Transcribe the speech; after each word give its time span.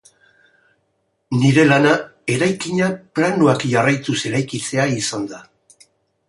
Nire 1.41 1.65
lana 1.67 1.91
eraikina 2.37 2.87
planoak 3.19 3.67
jarraituz 3.75 4.17
eraikitzea 4.31 4.89
izan 5.03 5.29
da. 5.37 5.45